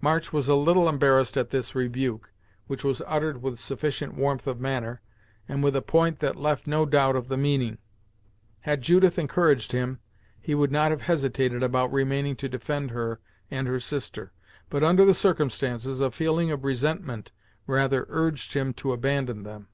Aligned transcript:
March 0.00 0.32
was 0.32 0.48
a 0.48 0.54
little 0.54 0.88
embarrassed 0.88 1.36
at 1.36 1.50
this 1.50 1.74
rebuke, 1.74 2.30
which 2.68 2.84
was 2.84 3.02
uttered 3.04 3.42
with 3.42 3.58
sufficient 3.58 4.14
warmth 4.14 4.46
of 4.46 4.60
manner, 4.60 5.00
and 5.48 5.60
with 5.60 5.74
a 5.74 5.82
point 5.82 6.20
that 6.20 6.36
left 6.36 6.68
no 6.68 6.86
doubt 6.86 7.16
of 7.16 7.26
the 7.26 7.36
meaning. 7.36 7.78
Had 8.60 8.80
Judith 8.80 9.18
encouraged 9.18 9.72
him, 9.72 9.98
he 10.40 10.54
would 10.54 10.70
not 10.70 10.92
have 10.92 11.00
hesitated 11.00 11.64
about 11.64 11.92
remaining 11.92 12.36
to 12.36 12.48
defend 12.48 12.92
her 12.92 13.18
and 13.50 13.66
her 13.66 13.80
sister, 13.80 14.30
but 14.70 14.84
under 14.84 15.04
the 15.04 15.12
circumstances 15.12 16.00
a 16.00 16.12
feeling 16.12 16.52
of 16.52 16.62
resentment 16.64 17.32
rather 17.66 18.06
urged 18.08 18.52
him 18.52 18.72
to 18.74 18.92
abandon 18.92 19.42
them. 19.42 19.66